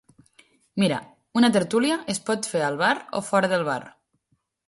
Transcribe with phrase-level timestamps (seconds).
[0.83, 0.95] “Mira,
[1.41, 3.79] una tertúlia es pot fer al bar o fora del bar.